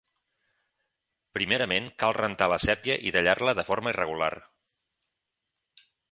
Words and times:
Primerament, 1.37 1.89
cal 2.03 2.13
rentar 2.17 2.47
la 2.53 2.57
sèpia 2.63 2.95
i 3.09 3.13
tallar-la 3.17 3.55
de 3.59 3.65
forma 3.67 3.93
irregular. 3.97 4.31